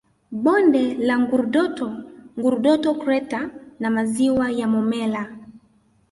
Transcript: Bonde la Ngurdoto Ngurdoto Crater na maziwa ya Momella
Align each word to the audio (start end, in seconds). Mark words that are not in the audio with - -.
Bonde 0.45 0.79
la 1.07 1.15
Ngurdoto 1.23 1.87
Ngurdoto 2.37 2.91
Crater 3.01 3.51
na 3.79 3.89
maziwa 3.89 4.51
ya 4.51 4.67
Momella 4.67 5.23